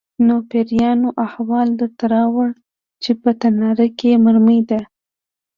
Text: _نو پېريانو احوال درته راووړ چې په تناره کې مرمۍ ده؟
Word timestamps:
_نو 0.25 0.35
پېريانو 0.49 1.09
احوال 1.25 1.67
درته 1.79 2.05
راووړ 2.13 2.49
چې 3.03 3.11
په 3.21 3.29
تناره 3.41 3.87
کې 3.99 4.21
مرمۍ 4.25 4.61
ده؟ 4.69 4.81